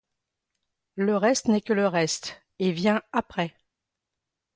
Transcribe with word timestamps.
Le 0.95 1.15
reste 1.15 1.45
n'est 1.47 1.61
que 1.61 1.73
le 1.73 1.85
reste, 1.85 2.41
et 2.57 2.71
vient 2.71 3.03
après. 3.11 3.53